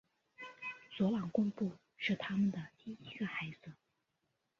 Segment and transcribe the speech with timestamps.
[0.97, 3.71] 索朗贡布是他们的第一个孩子。